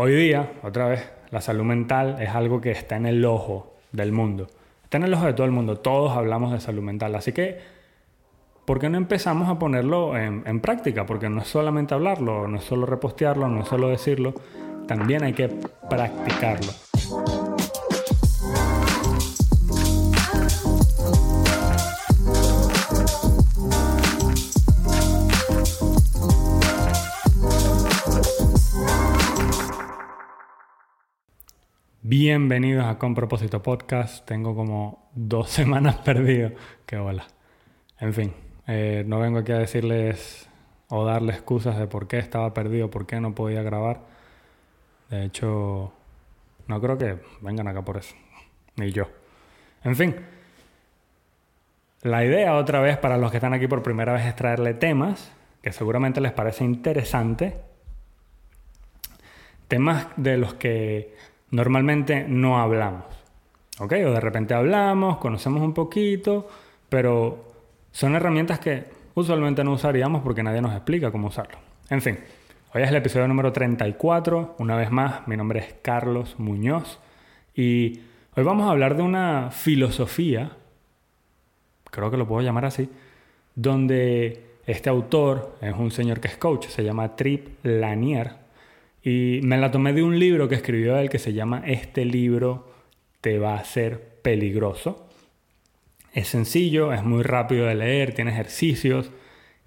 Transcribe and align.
Hoy 0.00 0.14
día, 0.14 0.52
otra 0.62 0.86
vez, 0.86 1.10
la 1.30 1.40
salud 1.40 1.64
mental 1.64 2.18
es 2.20 2.28
algo 2.28 2.60
que 2.60 2.70
está 2.70 2.94
en 2.94 3.04
el 3.04 3.24
ojo 3.24 3.74
del 3.90 4.12
mundo. 4.12 4.46
Está 4.84 4.98
en 4.98 5.02
el 5.02 5.14
ojo 5.14 5.26
de 5.26 5.32
todo 5.32 5.44
el 5.44 5.50
mundo. 5.50 5.80
Todos 5.80 6.16
hablamos 6.16 6.52
de 6.52 6.60
salud 6.60 6.84
mental. 6.84 7.16
Así 7.16 7.32
que, 7.32 7.58
¿por 8.64 8.78
qué 8.78 8.88
no 8.88 8.96
empezamos 8.96 9.48
a 9.48 9.58
ponerlo 9.58 10.16
en, 10.16 10.60
práctica? 10.60 11.04
Porque 11.04 11.28
no 11.28 11.40
es 11.40 11.48
solamente 11.48 11.94
hablarlo, 11.94 12.46
no 12.46 12.58
es 12.58 12.62
solo 12.62 12.86
repostearlo, 12.86 13.48
no 13.48 13.62
es 13.62 13.68
solo 13.68 13.88
decirlo. 13.88 14.34
También 14.86 15.24
hay 15.24 15.32
que 15.32 15.48
practicarlo. 15.90 16.70
Bienvenidos 32.10 32.86
a 32.86 32.96
Con 32.96 33.14
Propósito 33.14 33.62
Podcast. 33.62 34.24
Tengo 34.24 34.54
como 34.54 35.10
dos 35.14 35.50
semanas 35.50 35.96
perdido. 35.96 36.52
Qué 36.86 36.96
bola. 36.96 37.26
En 38.00 38.14
fin, 38.14 38.32
eh, 38.66 39.04
no 39.06 39.18
vengo 39.18 39.40
aquí 39.40 39.52
a 39.52 39.58
decirles 39.58 40.48
o 40.88 41.04
darles 41.04 41.36
excusas 41.36 41.78
de 41.78 41.86
por 41.86 42.08
qué 42.08 42.18
estaba 42.18 42.54
perdido, 42.54 42.90
por 42.90 43.06
qué 43.06 43.20
no 43.20 43.34
podía 43.34 43.62
grabar. 43.62 44.06
De 45.10 45.26
hecho, 45.26 45.92
no 46.66 46.80
creo 46.80 46.96
que 46.96 47.18
vengan 47.42 47.68
acá 47.68 47.82
por 47.82 47.98
eso. 47.98 48.14
Ni 48.76 48.90
yo. 48.90 49.10
En 49.84 49.94
fin. 49.94 50.16
La 52.00 52.24
idea 52.24 52.54
otra 52.54 52.80
vez 52.80 52.96
para 52.96 53.18
los 53.18 53.30
que 53.30 53.36
están 53.36 53.52
aquí 53.52 53.66
por 53.66 53.82
primera 53.82 54.14
vez 54.14 54.24
es 54.24 54.34
traerle 54.34 54.72
temas 54.72 55.30
que 55.60 55.72
seguramente 55.72 56.22
les 56.22 56.32
parece 56.32 56.64
interesante. 56.64 57.60
Temas 59.68 60.06
de 60.16 60.38
los 60.38 60.54
que 60.54 61.14
normalmente 61.50 62.24
no 62.28 62.58
hablamos. 62.60 63.04
¿Ok? 63.78 63.92
O 63.92 64.10
de 64.10 64.20
repente 64.20 64.54
hablamos, 64.54 65.18
conocemos 65.18 65.62
un 65.62 65.72
poquito, 65.72 66.48
pero 66.88 67.44
son 67.92 68.14
herramientas 68.14 68.58
que 68.58 68.84
usualmente 69.14 69.64
no 69.64 69.72
usaríamos 69.72 70.22
porque 70.22 70.42
nadie 70.42 70.60
nos 70.60 70.72
explica 70.72 71.10
cómo 71.10 71.28
usarlo. 71.28 71.58
En 71.90 72.02
fin, 72.02 72.18
hoy 72.74 72.82
es 72.82 72.88
el 72.88 72.96
episodio 72.96 73.28
número 73.28 73.52
34. 73.52 74.56
Una 74.58 74.76
vez 74.76 74.90
más, 74.90 75.26
mi 75.28 75.36
nombre 75.36 75.60
es 75.60 75.74
Carlos 75.82 76.36
Muñoz 76.38 76.98
y 77.54 78.00
hoy 78.36 78.44
vamos 78.44 78.66
a 78.66 78.70
hablar 78.70 78.96
de 78.96 79.02
una 79.02 79.50
filosofía, 79.50 80.52
creo 81.90 82.10
que 82.10 82.16
lo 82.16 82.26
puedo 82.26 82.42
llamar 82.42 82.64
así, 82.64 82.88
donde 83.54 84.44
este 84.66 84.90
autor 84.90 85.56
es 85.60 85.74
un 85.74 85.90
señor 85.90 86.20
que 86.20 86.28
es 86.28 86.36
coach, 86.36 86.66
se 86.66 86.84
llama 86.84 87.16
Trip 87.16 87.64
Lanier 87.64 88.47
y 89.02 89.40
me 89.42 89.58
la 89.58 89.70
tomé 89.70 89.92
de 89.92 90.02
un 90.02 90.18
libro 90.18 90.48
que 90.48 90.56
escribió 90.56 90.98
él 90.98 91.08
que 91.08 91.18
se 91.18 91.32
llama 91.32 91.62
Este 91.66 92.04
libro 92.04 92.68
te 93.20 93.38
va 93.38 93.54
a 93.54 93.64
ser 93.64 94.20
peligroso. 94.22 95.08
Es 96.12 96.28
sencillo, 96.28 96.92
es 96.92 97.04
muy 97.04 97.22
rápido 97.22 97.66
de 97.66 97.74
leer, 97.74 98.14
tiene 98.14 98.32
ejercicios 98.32 99.10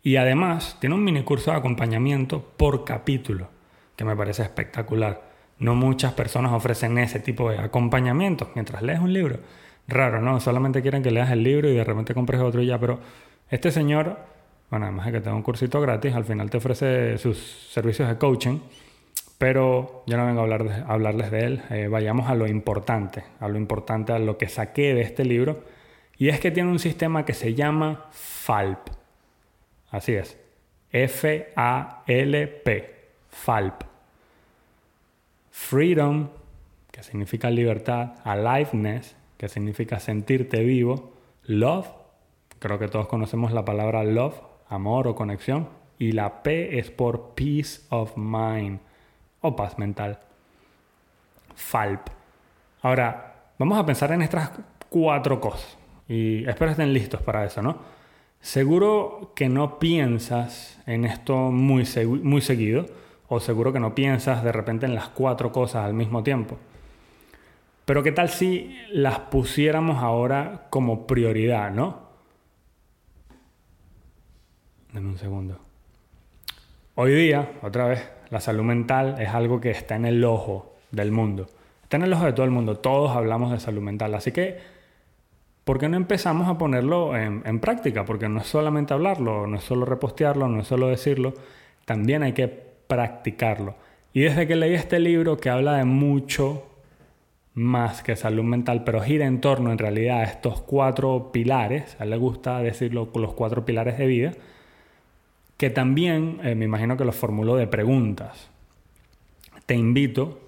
y 0.04 0.16
además 0.16 0.78
tiene 0.80 0.96
un 0.96 1.04
mini 1.04 1.24
curso 1.24 1.52
de 1.52 1.58
acompañamiento 1.58 2.42
por 2.58 2.84
capítulo, 2.84 3.50
que 3.96 4.04
me 4.04 4.16
parece 4.16 4.44
espectacular. 4.44 5.30
No 5.60 5.76
muchas 5.76 6.14
personas 6.14 6.52
ofrecen 6.54 6.98
ese 6.98 7.20
tipo 7.20 7.50
de 7.52 7.60
acompañamiento 7.60 8.50
mientras 8.56 8.82
lees 8.82 9.00
un 9.00 9.14
libro. 9.14 9.40
Raro, 9.88 10.22
¿no? 10.22 10.40
Solamente 10.40 10.82
quieren 10.82 11.04
que 11.04 11.12
leas 11.12 11.32
el 11.32 11.44
libro 11.44 11.70
y 11.70 11.76
de 11.76 11.84
repente 11.84 12.14
compres 12.14 12.42
otro 12.42 12.62
y 12.62 12.66
ya, 12.66 12.80
pero 12.80 13.00
este 13.50 13.72
señor, 13.72 14.18
bueno, 14.70 14.86
además 14.86 15.06
de 15.06 15.12
que 15.14 15.22
tenga 15.22 15.36
un 15.36 15.44
cursito 15.44 15.80
gratis, 15.82 16.16
al 16.16 16.26
final 16.26 16.50
te 16.50 16.58
ofrece 16.58 17.18
sus 17.18 17.38
servicios 17.38 18.10
de 18.10 18.18
coaching 18.18 18.60
pero 19.42 20.04
yo 20.06 20.18
no 20.18 20.28
vengo 20.28 20.42
a, 20.42 20.44
hablar 20.44 20.64
de, 20.66 20.84
hablarles 20.88 21.32
de 21.32 21.40
él, 21.40 21.64
eh, 21.72 21.88
vayamos 21.88 22.30
a 22.30 22.36
lo 22.36 22.46
importante, 22.46 23.24
a 23.40 23.48
lo 23.48 23.58
importante, 23.58 24.14
a 24.14 24.20
lo 24.20 24.38
que 24.38 24.48
saqué 24.48 24.94
de 24.94 25.02
este 25.02 25.26
libro, 25.26 25.64
y 26.16 26.30
es 26.30 26.40
que 26.40 26.52
tiene 26.52 26.70
un 26.70 26.78
sistema 26.78 27.26
que 27.26 27.34
se 27.34 27.56
llama 27.56 28.06
FALP. 28.12 28.90
Así 29.90 30.14
es, 30.14 30.38
F-A-L-P, 30.92 31.56
FALP. 33.30 33.82
Freedom, 35.50 36.30
que 36.92 37.02
significa 37.02 37.50
libertad, 37.50 38.18
aliveness, 38.24 39.16
que 39.38 39.50
significa 39.50 40.00
sentirte 40.00 40.62
vivo, 40.62 41.14
love, 41.46 41.88
creo 42.60 42.78
que 42.78 42.90
todos 42.90 43.08
conocemos 43.08 43.54
la 43.54 43.66
palabra 43.66 44.04
love, 44.04 44.40
amor 44.70 45.08
o 45.08 45.16
conexión, 45.16 45.68
y 45.98 46.12
la 46.12 46.44
P 46.44 46.78
es 46.78 46.92
por 46.92 47.34
peace 47.34 47.82
of 47.90 48.16
mind 48.16 48.82
o 49.42 49.56
paz 49.56 49.78
mental. 49.78 50.20
FALP. 51.56 52.08
Ahora, 52.82 53.36
vamos 53.58 53.78
a 53.78 53.86
pensar 53.86 54.12
en 54.12 54.22
estas 54.22 54.52
cuatro 54.90 55.40
cosas. 55.40 55.78
Y 56.08 56.48
espero 56.48 56.72
estén 56.72 56.94
listos 56.94 57.22
para 57.22 57.46
eso, 57.46 57.62
¿no? 57.62 57.78
Seguro 58.40 59.34
que 59.36 59.50
no 59.50 59.78
piensas 59.78 60.82
en 60.88 61.06
esto 61.06 61.52
muy, 61.52 61.86
muy 62.24 62.42
seguido, 62.42 62.88
o 63.28 63.40
seguro 63.40 63.72
que 63.72 63.80
no 63.80 63.96
piensas 63.96 64.44
de 64.44 64.52
repente 64.52 64.86
en 64.86 64.96
las 64.96 65.10
cuatro 65.10 65.52
cosas 65.52 65.86
al 65.86 65.94
mismo 65.94 66.24
tiempo. 66.24 66.58
Pero 67.86 68.04
¿qué 68.04 68.12
tal 68.12 68.30
si 68.30 68.78
las 68.92 69.20
pusiéramos 69.20 70.04
ahora 70.04 70.68
como 70.70 71.08
prioridad, 71.08 71.72
no? 71.72 72.02
Dame 74.92 75.08
un 75.08 75.18
segundo. 75.18 75.60
Hoy 76.96 77.14
día, 77.14 77.54
otra 77.62 77.86
vez, 77.88 78.10
la 78.32 78.40
salud 78.40 78.64
mental 78.64 79.18
es 79.20 79.30
algo 79.30 79.60
que 79.60 79.70
está 79.70 79.96
en 79.96 80.06
el 80.06 80.24
ojo 80.24 80.74
del 80.90 81.12
mundo. 81.12 81.48
Está 81.84 81.98
en 81.98 82.04
el 82.04 82.14
ojo 82.14 82.26
de 82.26 82.34
todo 82.34 82.46
el 82.46 82.52
mundo. 82.52 82.78
Todos 82.78 83.16
hablamos 83.16 83.52
de 83.52 83.60
salud 83.60 83.82
mental. 83.82 84.16
Así 84.16 84.32
que, 84.32 84.58
¿por 85.66 85.78
qué 85.78 85.90
no 85.90 85.98
empezamos 85.98 86.48
a 86.48 86.58
ponerlo 86.58 87.16
en, 87.18 87.60
práctica? 87.60 88.06
Porque 88.06 88.30
no 88.30 88.40
es 88.40 88.48
solamente 88.48 88.94
hablarlo, 88.94 89.48
no 89.48 89.58
es 89.58 89.64
solo 89.64 89.86
repostearlo, 89.86 90.48
no 90.48 90.62
es 90.62 90.68
solo 90.68 90.88
decirlo. 90.88 91.34
También 91.84 92.24
hay 92.24 92.32
que 92.32 92.48
practicarlo. 92.48 93.76
Y 94.14 94.22
desde 94.22 94.48
que 94.48 94.56
leí 94.56 94.76
este 94.76 95.00
libro 95.00 95.38
que 95.38 95.50
habla 95.50 95.76
de 95.76 95.84
mucho 95.84 96.64
más 97.54 98.02
que 98.02 98.16
salud 98.16 98.44
mental, 98.44 98.86
pero 98.86 99.02
gira 99.02 99.26
en 99.26 99.42
torno 99.42 99.74
en 99.74 99.78
realidad 99.78 100.22
a 100.22 100.24
estos 100.24 100.62
cuatro 100.62 101.32
pilares, 101.34 101.98
a 102.00 102.06
él 102.06 102.12
le 102.12 102.18
gusta 102.18 102.60
decirlo 102.60 103.10
los 103.14 103.34
cuatro 103.34 103.66
pilares 103.66 103.98
de 103.98 104.06
vida, 104.06 104.32
que 105.62 105.70
también 105.70 106.40
eh, 106.44 106.56
me 106.56 106.66
imagino 106.66 106.98
que 106.98 107.06
los 107.06 107.16
formuló 107.16 107.56
de 107.56 107.68
preguntas. 107.68 108.50
Te 109.68 109.76
invito 109.76 110.42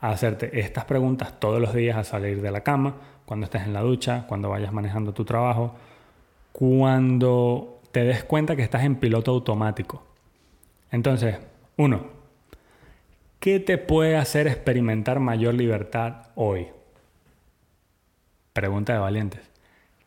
a 0.00 0.08
hacerte 0.08 0.60
estas 0.60 0.86
preguntas 0.86 1.38
todos 1.38 1.60
los 1.60 1.74
días 1.74 1.94
al 1.94 2.06
salir 2.06 2.40
de 2.40 2.50
la 2.50 2.62
cama, 2.62 2.96
cuando 3.26 3.44
estés 3.44 3.64
en 3.64 3.74
la 3.74 3.82
ducha, 3.82 4.24
cuando 4.26 4.48
vayas 4.48 4.72
manejando 4.72 5.12
tu 5.12 5.26
trabajo, 5.26 5.74
cuando 6.52 7.82
te 7.92 8.04
des 8.04 8.24
cuenta 8.24 8.56
que 8.56 8.62
estás 8.62 8.84
en 8.84 8.96
piloto 8.96 9.32
automático. 9.32 10.02
Entonces, 10.90 11.36
uno, 11.76 12.06
¿qué 13.38 13.60
te 13.60 13.76
puede 13.76 14.16
hacer 14.16 14.46
experimentar 14.46 15.20
mayor 15.20 15.52
libertad 15.52 16.28
hoy? 16.34 16.68
Pregunta 18.54 18.94
de 18.94 19.00
valientes. 19.00 19.42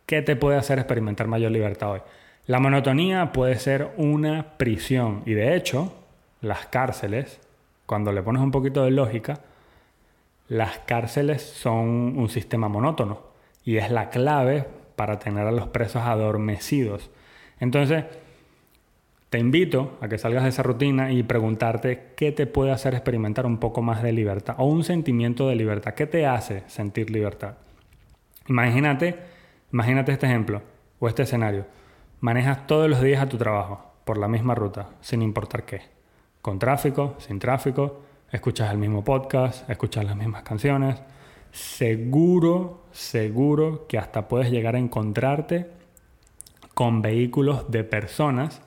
¿Qué 0.08 0.24
te 0.24 0.36
puede 0.36 0.58
hacer 0.58 0.80
experimentar 0.80 1.28
mayor 1.28 1.52
libertad 1.52 1.92
hoy? 1.92 2.02
La 2.50 2.60
monotonía 2.60 3.32
puede 3.32 3.60
ser 3.60 3.92
una 3.98 4.58
prisión 4.58 5.22
y 5.28 5.36
de 5.36 5.56
hecho 5.56 5.94
las 6.42 6.66
cárceles, 6.66 7.40
cuando 7.86 8.12
le 8.12 8.24
pones 8.24 8.42
un 8.42 8.50
poquito 8.50 8.84
de 8.84 8.90
lógica, 8.90 9.42
las 10.48 10.80
cárceles 10.80 11.44
son 11.44 12.18
un 12.18 12.28
sistema 12.28 12.68
monótono 12.68 13.22
y 13.64 13.78
es 13.78 13.92
la 13.92 14.10
clave 14.10 14.66
para 14.96 15.20
tener 15.20 15.46
a 15.46 15.52
los 15.52 15.68
presos 15.68 16.02
adormecidos. 16.02 17.12
Entonces, 17.60 18.06
te 19.30 19.38
invito 19.38 20.00
a 20.02 20.08
que 20.08 20.18
salgas 20.18 20.42
de 20.42 20.50
esa 20.50 20.64
rutina 20.64 21.12
y 21.12 21.22
preguntarte 21.22 22.14
qué 22.16 22.32
te 22.32 22.48
puede 22.48 22.72
hacer 22.72 22.96
experimentar 22.96 23.46
un 23.46 23.60
poco 23.60 23.84
más 23.84 24.02
de 24.02 24.12
libertad 24.12 24.56
o 24.58 24.66
un 24.66 24.84
sentimiento 24.84 25.48
de 25.48 25.56
libertad. 25.56 25.94
¿Qué 25.94 26.08
te 26.08 26.26
hace 26.26 26.64
sentir 26.66 27.12
libertad? 27.12 27.58
Imagínate, 28.48 29.18
imagínate 29.72 30.14
este 30.14 30.26
ejemplo 30.26 30.64
o 31.00 31.08
este 31.08 31.22
escenario. 31.22 31.78
Manejas 32.22 32.68
todos 32.68 32.90
los 32.90 33.02
días 33.02 33.22
a 33.22 33.30
tu 33.30 33.38
trabajo, 33.38 33.94
por 34.04 34.18
la 34.18 34.28
misma 34.28 34.56
ruta, 34.56 34.90
sin 35.00 35.22
importar 35.22 35.64
qué. 35.64 35.82
Con 36.42 36.60
tráfico, 36.60 37.16
sin 37.20 37.40
tráfico, 37.40 38.02
escuchas 38.32 38.72
el 38.72 38.78
mismo 38.78 39.04
podcast, 39.04 39.70
escuchas 39.70 40.04
las 40.04 40.18
mismas 40.18 40.44
canciones. 40.44 41.02
Seguro, 41.52 42.86
seguro 42.92 43.88
que 43.88 43.98
hasta 43.98 44.28
puedes 44.28 44.52
llegar 44.52 44.76
a 44.76 44.80
encontrarte 44.80 45.70
con 46.74 47.02
vehículos 47.02 47.72
de 47.72 47.84
personas 47.84 48.62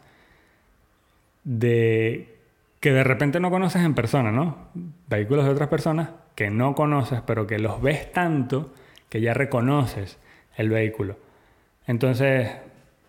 de 1.44 2.38
que 2.80 2.92
de 2.92 3.04
repente 3.04 3.38
no 3.38 3.50
conoces 3.50 3.82
en 3.82 3.94
persona, 3.94 4.32
¿no? 4.32 4.68
Vehículos 5.08 5.44
de 5.44 5.50
otras 5.50 5.68
personas 5.68 6.10
que 6.34 6.50
no 6.50 6.74
conoces, 6.74 7.20
pero 7.20 7.46
que 7.46 7.58
los 7.58 7.82
ves 7.82 8.12
tanto 8.12 8.72
que 9.08 9.20
ya 9.20 9.34
reconoces 9.34 10.18
el 10.56 10.70
vehículo. 10.70 11.16
Entonces, 11.86 12.50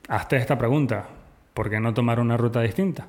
hazte 0.08 0.38
esta 0.38 0.58
pregunta, 0.58 1.06
¿por 1.54 1.70
qué 1.70 1.80
no 1.80 1.94
tomar 1.94 2.20
una 2.20 2.38
ruta 2.38 2.62
distinta? 2.62 3.08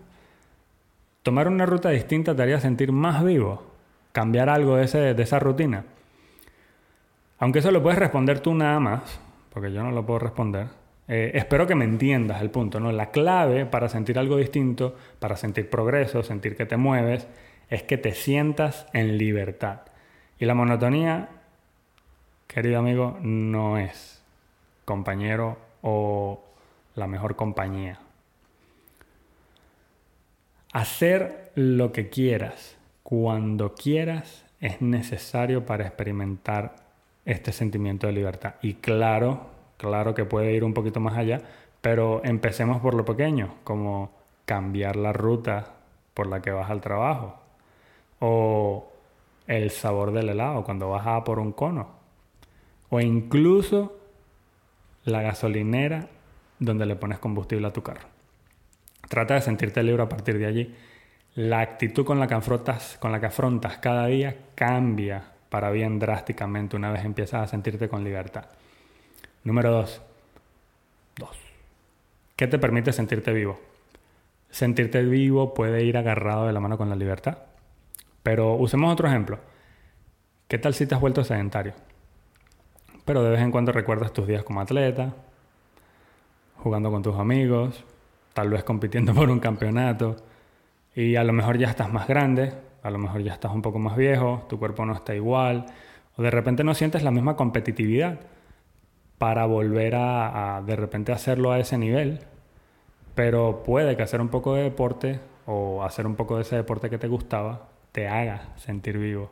Tomar 1.22 1.48
una 1.48 1.66
ruta 1.66 1.90
distinta 1.90 2.34
te 2.36 2.42
haría 2.42 2.60
sentir 2.60 2.92
más 2.92 3.24
vivo. 3.24 3.72
cambiar 4.12 4.48
algo 4.48 4.76
de, 4.76 4.84
esa 5.20 5.38
rutina. 5.40 5.84
Aunque 7.38 7.58
eso 7.58 7.72
lo 7.72 7.82
puedes 7.82 7.98
responder 7.98 8.38
tú 8.38 8.54
nada 8.54 8.78
más, 8.78 9.18
porque 9.52 9.72
yo 9.72 9.82
no 9.82 9.90
lo 9.90 10.06
puedo 10.06 10.20
responder. 10.20 10.68
Eh, 11.08 11.32
espero 11.34 11.66
que 11.66 11.74
me 11.74 11.84
entiendas 11.84 12.40
el 12.40 12.50
punto, 12.50 12.78
¿no? 12.78 12.92
La 12.92 13.10
clave 13.10 13.66
para 13.66 13.88
sentir 13.88 14.18
algo 14.18 14.36
distinto, 14.36 14.94
para 15.18 15.36
sentir 15.36 15.68
progreso, 15.68 16.22
sentir 16.22 16.56
que 16.56 16.64
te 16.64 16.76
mueves, 16.76 17.26
es 17.68 17.82
que 17.82 17.98
te 17.98 18.12
sientas 18.12 18.86
en 18.92 19.18
libertad. 19.18 19.80
Y 20.38 20.44
la 20.44 20.54
monotonía, 20.54 21.28
querido 22.46 22.78
amigo, 22.78 23.18
no 23.20 23.78
es 23.78 24.22
compañero 24.84 25.58
o 25.82 26.44
la 26.94 27.06
mejor 27.06 27.36
compañía. 27.36 27.98
Hacer 30.72 31.52
lo 31.54 31.92
que 31.92 32.08
quieras, 32.08 32.76
cuando 33.02 33.74
quieras, 33.74 34.44
es 34.60 34.80
necesario 34.80 35.66
para 35.66 35.86
experimentar 35.86 36.76
este 37.24 37.52
sentimiento 37.52 38.06
de 38.06 38.12
libertad. 38.12 38.54
Y 38.62 38.74
claro, 38.74 39.46
claro 39.76 40.14
que 40.14 40.24
puede 40.24 40.52
ir 40.52 40.64
un 40.64 40.74
poquito 40.74 41.00
más 41.00 41.16
allá, 41.16 41.42
pero 41.80 42.22
empecemos 42.24 42.80
por 42.80 42.94
lo 42.94 43.04
pequeño, 43.04 43.54
como 43.64 44.10
cambiar 44.44 44.96
la 44.96 45.12
ruta 45.12 45.74
por 46.14 46.26
la 46.26 46.40
que 46.42 46.50
vas 46.50 46.70
al 46.70 46.80
trabajo 46.80 47.36
o 48.20 48.90
el 49.46 49.70
sabor 49.70 50.12
del 50.12 50.30
helado 50.30 50.64
cuando 50.64 50.88
vas 50.88 51.06
a 51.06 51.24
por 51.24 51.38
un 51.38 51.52
cono 51.52 51.88
o 52.88 53.00
incluso 53.00 53.96
la 55.04 55.20
gasolinera 55.22 56.08
donde 56.58 56.86
le 56.86 56.96
pones 56.96 57.18
combustible 57.18 57.66
a 57.66 57.72
tu 57.72 57.82
carro. 57.82 58.08
Trata 59.08 59.34
de 59.34 59.40
sentirte 59.40 59.82
libre 59.82 60.02
a 60.02 60.08
partir 60.08 60.38
de 60.38 60.46
allí. 60.46 60.74
La 61.34 61.60
actitud 61.60 62.04
con 62.04 62.20
la 62.20 62.26
que 62.26 62.34
afrontas, 62.34 62.96
con 63.00 63.12
la 63.12 63.20
que 63.20 63.26
afrontas 63.26 63.78
cada 63.78 64.06
día 64.06 64.36
cambia 64.54 65.24
para 65.48 65.70
bien 65.70 65.98
drásticamente 65.98 66.76
una 66.76 66.90
vez 66.90 67.04
empiezas 67.04 67.42
a 67.42 67.46
sentirte 67.46 67.88
con 67.88 68.02
libertad. 68.02 68.46
Número 69.44 69.70
dos. 69.70 70.02
Dos. 71.16 71.36
¿Qué 72.34 72.46
te 72.46 72.58
permite 72.58 72.92
sentirte 72.92 73.32
vivo? 73.32 73.60
Sentirte 74.50 75.02
vivo 75.02 75.54
puede 75.54 75.84
ir 75.84 75.96
agarrado 75.96 76.46
de 76.46 76.52
la 76.52 76.60
mano 76.60 76.78
con 76.78 76.88
la 76.88 76.96
libertad. 76.96 77.38
Pero 78.22 78.54
usemos 78.54 78.92
otro 78.92 79.06
ejemplo. 79.06 79.38
¿Qué 80.48 80.58
tal 80.58 80.74
si 80.74 80.86
te 80.86 80.94
has 80.94 81.00
vuelto 81.00 81.22
sedentario? 81.24 81.74
Pero 83.04 83.22
de 83.22 83.30
vez 83.30 83.40
en 83.40 83.50
cuando 83.50 83.70
recuerdas 83.70 84.12
tus 84.12 84.26
días 84.26 84.44
como 84.44 84.60
atleta, 84.60 85.14
jugando 86.64 86.90
con 86.90 87.02
tus 87.02 87.16
amigos, 87.16 87.84
tal 88.32 88.48
vez 88.48 88.64
compitiendo 88.64 89.12
por 89.14 89.30
un 89.30 89.38
campeonato, 89.38 90.16
y 90.96 91.16
a 91.16 91.22
lo 91.22 91.34
mejor 91.34 91.58
ya 91.58 91.68
estás 91.68 91.92
más 91.92 92.08
grande, 92.08 92.54
a 92.82 92.90
lo 92.90 92.98
mejor 92.98 93.22
ya 93.22 93.34
estás 93.34 93.52
un 93.52 93.60
poco 93.60 93.78
más 93.78 93.96
viejo, 93.96 94.46
tu 94.48 94.58
cuerpo 94.58 94.86
no 94.86 94.94
está 94.94 95.14
igual, 95.14 95.66
o 96.16 96.22
de 96.22 96.30
repente 96.30 96.64
no 96.64 96.74
sientes 96.74 97.02
la 97.02 97.10
misma 97.10 97.36
competitividad 97.36 98.18
para 99.18 99.44
volver 99.44 99.94
a, 99.94 100.62
de 100.66 100.74
repente 100.74 101.12
hacerlo 101.12 101.52
a 101.52 101.58
ese 101.58 101.76
nivel. 101.76 102.20
Pero 103.14 103.62
puede 103.62 103.96
que 103.96 104.02
hacer 104.02 104.20
un 104.20 104.28
poco 104.28 104.54
de 104.54 104.62
deporte 104.62 105.20
o 105.46 105.84
hacer 105.84 106.06
un 106.06 106.16
poco 106.16 106.36
de 106.36 106.42
ese 106.42 106.56
deporte 106.56 106.88
que 106.88 106.98
te 106.98 107.08
gustaba 107.08 107.68
te 107.92 108.08
haga 108.08 108.54
sentir 108.56 108.98
vivo. 108.98 109.30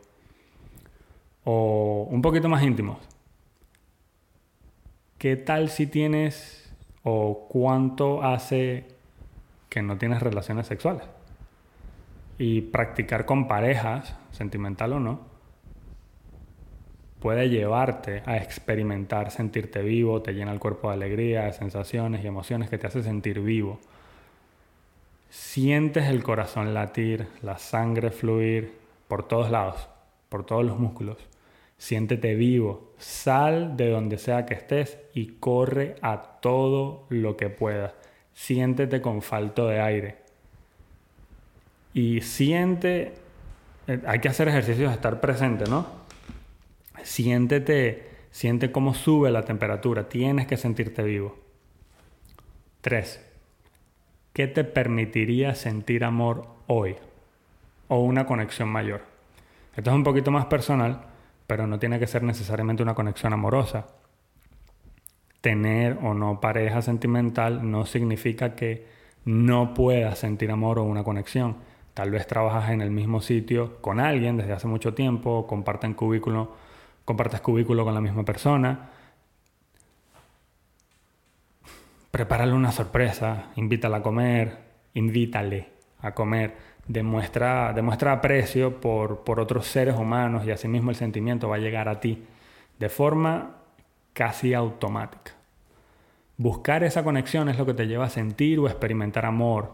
O 1.43 2.07
un 2.09 2.21
poquito 2.21 2.47
más 2.47 2.63
íntimos. 2.63 2.97
¿Qué 5.17 5.35
tal 5.35 5.69
si 5.69 5.87
tienes 5.87 6.62
o 7.03 7.47
cuánto 7.49 8.23
hace 8.23 8.85
que 9.69 9.81
no 9.81 9.97
tienes 9.97 10.21
relaciones 10.21 10.67
sexuales? 10.67 11.03
Y 12.37 12.61
practicar 12.61 13.25
con 13.25 13.47
parejas, 13.47 14.15
sentimental 14.31 14.93
o 14.93 14.99
no, 14.99 15.33
puede 17.19 17.47
llevarte 17.47 18.21
a 18.25 18.35
experimentar, 18.35 19.31
sentirte 19.31 19.81
vivo, 19.81 20.21
te 20.21 20.33
llena 20.33 20.51
el 20.51 20.59
cuerpo 20.59 20.89
de 20.89 20.95
alegría, 20.95 21.43
de 21.45 21.53
sensaciones 21.53 22.21
y 22.23 22.27
emociones 22.27 22.69
que 22.69 22.77
te 22.77 22.87
hace 22.87 23.01
sentir 23.01 23.39
vivo. 23.39 23.79
Sientes 25.29 26.09
el 26.09 26.21
corazón 26.21 26.73
latir, 26.73 27.27
la 27.41 27.57
sangre 27.57 28.11
fluir 28.11 28.77
por 29.07 29.27
todos 29.27 29.49
lados, 29.49 29.87
por 30.27 30.45
todos 30.45 30.65
los 30.65 30.77
músculos. 30.77 31.17
Siéntete 31.77 32.35
vivo, 32.35 32.93
sal 32.97 33.75
de 33.75 33.89
donde 33.89 34.17
sea 34.17 34.45
que 34.45 34.53
estés 34.53 34.97
y 35.13 35.33
corre 35.39 35.95
a 36.01 36.39
todo 36.41 37.05
lo 37.09 37.35
que 37.35 37.49
puedas. 37.49 37.93
Siéntete 38.33 39.01
con 39.01 39.21
falto 39.21 39.67
de 39.67 39.81
aire. 39.81 40.17
Y 41.93 42.21
siente, 42.21 43.13
eh, 43.87 44.01
hay 44.07 44.19
que 44.19 44.29
hacer 44.29 44.47
ejercicios 44.47 44.89
de 44.89 44.95
estar 44.95 45.19
presente, 45.19 45.65
¿no? 45.69 45.85
Siéntete, 47.03 48.07
siente 48.31 48.71
cómo 48.71 48.93
sube 48.93 49.29
la 49.29 49.43
temperatura, 49.43 50.09
tienes 50.09 50.47
que 50.47 50.57
sentirte 50.57 51.03
vivo. 51.03 51.37
3. 52.81 53.21
¿Qué 54.33 54.47
te 54.47 54.63
permitiría 54.63 55.53
sentir 55.53 56.03
amor 56.03 56.47
hoy? 56.67 56.95
O 57.87 57.99
una 57.99 58.25
conexión 58.25 58.69
mayor. 58.69 59.01
Esto 59.75 59.91
es 59.91 59.95
un 59.95 60.03
poquito 60.03 60.31
más 60.31 60.45
personal, 60.45 61.01
pero 61.47 61.67
no 61.67 61.79
tiene 61.79 61.99
que 61.99 62.07
ser 62.07 62.23
necesariamente 62.23 62.83
una 62.83 62.95
conexión 62.95 63.33
amorosa. 63.33 63.87
Tener 65.41 65.97
o 66.01 66.13
no 66.13 66.39
pareja 66.39 66.81
sentimental 66.81 67.69
no 67.69 67.85
significa 67.85 68.55
que 68.55 68.87
no 69.25 69.73
puedas 69.73 70.19
sentir 70.19 70.51
amor 70.51 70.79
o 70.79 70.83
una 70.83 71.03
conexión. 71.03 71.57
Tal 71.93 72.11
vez 72.11 72.27
trabajas 72.27 72.71
en 72.71 72.81
el 72.81 72.91
mismo 72.91 73.21
sitio 73.21 73.81
con 73.81 73.99
alguien 73.99 74.37
desde 74.37 74.53
hace 74.53 74.67
mucho 74.67 74.93
tiempo, 74.93 75.45
comparten 75.47 75.93
cubículo 75.93 76.63
compartas 77.05 77.41
cubículo 77.41 77.83
con 77.83 77.93
la 77.93 78.01
misma 78.01 78.23
persona. 78.23 78.89
Prepárale 82.11 82.53
una 82.53 82.71
sorpresa, 82.71 83.51
invítala 83.55 83.97
a 83.97 84.03
comer, 84.03 84.57
invítale 84.93 85.69
a 86.01 86.13
comer. 86.13 86.72
Demuestra, 86.87 87.73
aprecio 88.11 88.81
por, 88.81 89.23
por 89.23 89.39
otros 89.39 89.67
seres 89.67 89.95
humanos 89.95 90.45
y 90.45 90.51
asimismo 90.51 90.89
el 90.89 90.97
sentimiento 90.97 91.47
va 91.47 91.55
a 91.55 91.59
llegar 91.59 91.87
a 91.87 91.99
ti 91.99 92.23
de 92.77 92.89
forma 92.89 93.55
casi 94.11 94.53
automática. 94.53 95.31
Buscar 96.37 96.83
esa 96.83 97.03
conexión 97.03 97.47
es 97.47 97.57
lo 97.57 97.65
que 97.65 97.73
te 97.73 97.87
lleva 97.87 98.05
a 98.05 98.09
sentir 98.09 98.59
o 98.59 98.67
experimentar 98.67 99.25
amor 99.25 99.71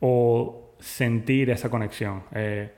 o 0.00 0.72
sentir 0.80 1.50
esa 1.50 1.70
conexión. 1.70 2.22
Eh, 2.32 2.72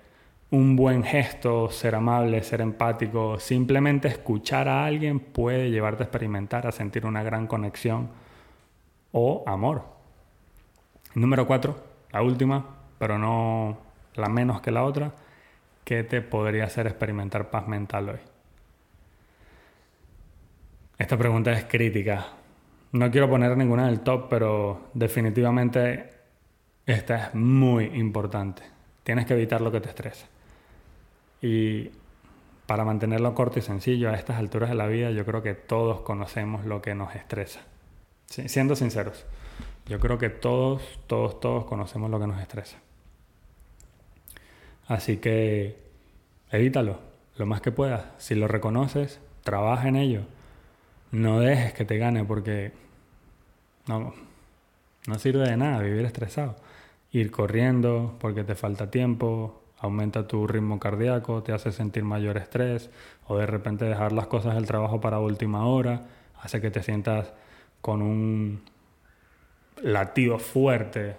un 0.51 0.75
buen 0.75 1.05
gesto, 1.05 1.71
ser 1.71 1.95
amable, 1.95 2.43
ser 2.43 2.61
empático, 2.61 3.39
simplemente 3.39 4.09
escuchar 4.09 4.69
a 4.69 4.85
alguien 4.85 5.21
puede 5.21 5.71
llevarte 5.71 6.03
a 6.03 6.07
experimentar, 6.07 6.67
a 6.67 6.73
sentir 6.73 7.07
una 7.07 7.23
gran 7.23 7.47
conexión 7.47 8.11
o 9.13 9.45
amor. 9.47 9.85
Número 11.15 11.47
cuatro, 11.47 11.77
la 12.13 12.23
última, 12.23 12.80
pero 13.01 13.19
no 13.19 13.79
la 14.15 14.29
menos 14.29 14.61
que 14.61 14.71
la 14.71 14.85
otra, 14.85 15.15
¿qué 15.85 16.05
te 16.05 16.21
podría 16.21 16.65
hacer 16.65 16.87
experimentar 16.87 17.49
paz 17.49 17.67
mental 17.67 18.11
hoy? 18.11 18.19
Esta 20.99 21.17
pregunta 21.17 21.51
es 21.51 21.65
crítica. 21.65 22.27
No 22.93 23.11
quiero 23.11 23.31
poner 23.31 23.57
ninguna 23.57 23.85
en 23.85 23.89
el 23.89 24.01
top, 24.01 24.29
pero 24.29 24.91
definitivamente 24.93 26.11
esta 26.85 27.29
es 27.29 27.35
muy 27.35 27.87
importante. 27.87 28.65
Tienes 29.03 29.25
que 29.25 29.33
evitar 29.33 29.63
lo 29.63 29.73
que 29.73 29.81
te 29.81 29.89
estresa. 29.89 30.27
Y 31.41 31.91
para 32.67 32.85
mantenerlo 32.85 33.35
corto 33.35 33.61
y 33.61 33.63
sencillo 33.63 34.11
a 34.11 34.15
estas 34.15 34.37
alturas 34.37 34.69
de 34.69 34.77
la 34.77 34.87
vida, 34.87 35.11
yo 35.11 35.25
creo 35.25 35.43
que 35.43 35.55
todos 35.55 36.03
conocemos 36.03 36.67
lo 36.67 36.83
que 36.83 36.95
nos 36.95 37.15
estresa. 37.15 37.61
siendo 38.27 38.77
sinceros, 38.77 39.25
yo 39.87 39.99
creo 40.01 40.19
que 40.19 40.29
todos, 40.29 41.01
todos, 41.07 41.41
todos 41.41 41.65
conocemos 41.65 42.11
lo 42.11 42.21
que 42.21 42.27
nos 42.27 42.39
estresa. 42.43 42.77
Así 44.91 45.19
que 45.19 45.77
evítalo 46.51 46.99
lo 47.37 47.47
más 47.47 47.61
que 47.61 47.71
puedas. 47.71 48.07
Si 48.19 48.35
lo 48.35 48.49
reconoces, 48.49 49.21
trabaja 49.45 49.87
en 49.87 49.95
ello. 49.95 50.23
No 51.13 51.39
dejes 51.39 51.73
que 51.75 51.85
te 51.85 51.97
gane 51.97 52.25
porque 52.25 52.73
no, 53.87 54.13
no 55.07 55.15
sirve 55.21 55.49
de 55.49 55.57
nada 55.57 55.79
vivir 55.79 56.05
estresado. 56.05 56.57
Ir 57.13 57.31
corriendo 57.31 58.17
porque 58.19 58.43
te 58.43 58.57
falta 58.57 58.91
tiempo, 58.91 59.63
aumenta 59.79 60.27
tu 60.27 60.49
ritmo 60.49 60.81
cardíaco, 60.81 61.45
te 61.45 61.53
hace 61.53 61.71
sentir 61.71 62.03
mayor 62.03 62.37
estrés 62.37 62.91
o 63.29 63.39
de 63.39 63.47
repente 63.47 63.85
dejar 63.85 64.11
las 64.11 64.27
cosas 64.27 64.57
del 64.57 64.67
trabajo 64.67 65.01
para 65.01 65.21
última 65.21 65.67
hora 65.67 66.03
hace 66.43 66.61
que 66.61 66.73
te 66.73 66.83
sientas 66.83 67.33
con 67.81 68.03
un 68.03 68.65
latido 69.85 70.41
fuerte 70.41 71.15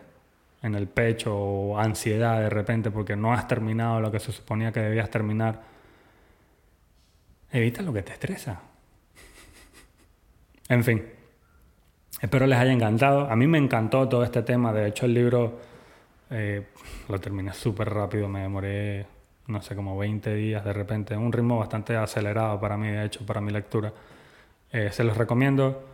en 0.61 0.75
el 0.75 0.87
pecho 0.87 1.35
o 1.35 1.77
ansiedad 1.77 2.39
de 2.39 2.49
repente 2.49 2.91
porque 2.91 3.15
no 3.15 3.33
has 3.33 3.47
terminado 3.47 3.99
lo 3.99 4.11
que 4.11 4.19
se 4.19 4.31
suponía 4.31 4.71
que 4.71 4.79
debías 4.79 5.09
terminar. 5.09 5.61
Evita 7.51 7.81
lo 7.81 7.93
que 7.93 8.03
te 8.03 8.13
estresa. 8.13 8.61
En 10.69 10.85
fin, 10.85 11.03
espero 12.21 12.47
les 12.47 12.57
haya 12.57 12.71
encantado. 12.71 13.29
A 13.29 13.35
mí 13.35 13.45
me 13.45 13.57
encantó 13.57 14.07
todo 14.07 14.23
este 14.23 14.41
tema. 14.41 14.71
De 14.71 14.87
hecho, 14.87 15.05
el 15.05 15.13
libro 15.13 15.59
eh, 16.29 16.67
lo 17.09 17.19
terminé 17.19 17.51
súper 17.51 17.89
rápido, 17.89 18.29
me 18.29 18.39
demoré 18.39 19.05
no 19.51 19.61
sé, 19.61 19.75
como 19.75 19.97
20 19.97 20.33
días 20.33 20.63
de 20.63 20.73
repente, 20.73 21.15
un 21.15 21.31
ritmo 21.31 21.59
bastante 21.59 21.95
acelerado 21.95 22.59
para 22.59 22.77
mí, 22.77 22.89
de 22.89 23.05
hecho, 23.05 23.25
para 23.25 23.41
mi 23.41 23.51
lectura. 23.51 23.93
Eh, 24.71 24.89
se 24.91 25.03
los 25.03 25.17
recomiendo. 25.17 25.90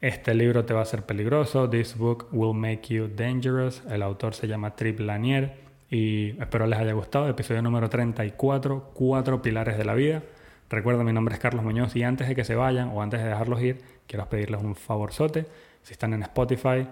Este 0.00 0.32
libro 0.32 0.64
te 0.64 0.72
va 0.72 0.80
a 0.80 0.86
ser 0.86 1.04
peligroso. 1.04 1.68
This 1.68 1.94
book 1.94 2.28
will 2.32 2.54
make 2.54 2.88
you 2.88 3.06
dangerous. 3.06 3.82
El 3.90 4.02
autor 4.02 4.34
se 4.34 4.48
llama 4.48 4.74
Trip 4.74 4.98
Lanier 4.98 5.58
y 5.90 6.30
espero 6.40 6.66
les 6.66 6.78
haya 6.78 6.94
gustado. 6.94 7.28
Episodio 7.28 7.60
número 7.60 7.90
34, 7.90 8.92
Cuatro 8.94 9.42
Pilares 9.42 9.76
de 9.76 9.84
la 9.84 9.92
Vida. 9.92 10.22
Recuerda, 10.70 11.04
mi 11.04 11.12
nombre 11.12 11.34
es 11.34 11.40
Carlos 11.40 11.62
Muñoz 11.62 11.94
y 11.96 12.02
antes 12.02 12.28
de 12.28 12.34
que 12.34 12.44
se 12.44 12.54
vayan 12.54 12.88
o 12.94 13.02
antes 13.02 13.20
de 13.20 13.28
dejarlos 13.28 13.60
ir, 13.60 13.82
quiero 14.06 14.26
pedirles 14.26 14.62
un 14.62 14.74
favorzote. 14.74 15.44
Si 15.82 15.92
están 15.92 16.14
en 16.14 16.22
Spotify, 16.22 16.86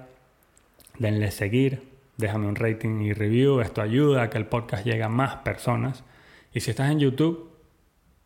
denle 0.98 1.30
seguir, 1.30 1.88
déjame 2.18 2.46
un 2.46 2.56
rating 2.56 3.00
y 3.00 3.14
review. 3.14 3.60
Esto 3.60 3.80
ayuda 3.80 4.24
a 4.24 4.28
que 4.28 4.36
el 4.36 4.44
podcast 4.44 4.84
llegue 4.84 5.02
a 5.02 5.08
más 5.08 5.36
personas. 5.36 6.04
Y 6.52 6.60
si 6.60 6.72
estás 6.72 6.90
en 6.90 6.98
YouTube, 6.98 7.52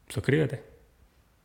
suscríbete, 0.09 0.65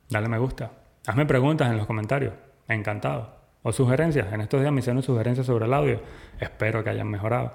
dale 0.09 0.27
me 0.27 0.39
gusta, 0.39 0.71
hazme 1.05 1.27
preguntas 1.27 1.69
en 1.69 1.77
los 1.77 1.85
comentarios. 1.85 2.46
Encantado. 2.67 3.35
O 3.63 3.71
sugerencias. 3.71 4.31
En 4.31 4.41
estos 4.41 4.61
días 4.61 4.71
me 4.71 4.79
hicieron 4.79 5.01
sugerencias 5.03 5.45
sobre 5.45 5.65
el 5.65 5.73
audio. 5.73 6.01
Espero 6.39 6.83
que 6.83 6.89
hayan 6.89 7.07
mejorado. 7.07 7.53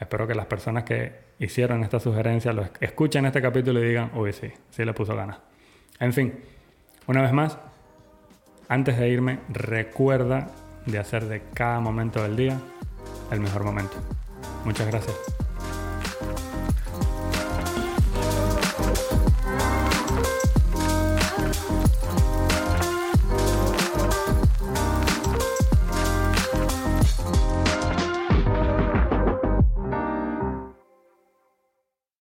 Espero 0.00 0.26
que 0.26 0.34
las 0.34 0.46
personas 0.46 0.84
que 0.84 1.24
hicieron 1.38 1.82
esta 1.82 2.00
sugerencia 2.00 2.52
lo 2.52 2.68
escuchen 2.80 3.26
este 3.26 3.40
capítulo 3.40 3.80
y 3.82 3.88
digan, 3.88 4.10
uy, 4.14 4.32
sí, 4.32 4.52
sí 4.70 4.84
le 4.84 4.92
puso 4.92 5.14
ganas. 5.14 5.38
En 6.00 6.12
fin, 6.12 6.34
una 7.06 7.22
vez 7.22 7.32
más, 7.32 7.58
antes 8.68 8.98
de 8.98 9.08
irme, 9.08 9.38
recuerda 9.48 10.48
de 10.86 10.98
hacer 10.98 11.26
de 11.26 11.42
cada 11.54 11.80
momento 11.80 12.22
del 12.22 12.36
día 12.36 12.58
el 13.30 13.40
mejor 13.40 13.64
momento. 13.64 13.96
Muchas 14.64 14.86
gracias. 14.86 15.43